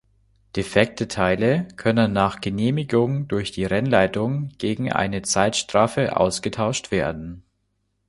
Defekte 0.55 1.07
Teile 1.07 1.67
können 1.77 2.11
nach 2.11 2.41
Genehmigung 2.41 3.27
durch 3.27 3.51
die 3.51 3.65
Rennleitung 3.65 4.49
gegen 4.57 4.91
eine 4.91 5.21
Zeitstrafe 5.21 6.17
ausgetauscht 6.17 6.89
werden. 6.89 7.43